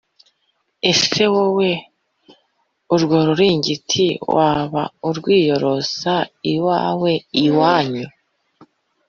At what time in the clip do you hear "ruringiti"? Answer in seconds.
3.27-4.05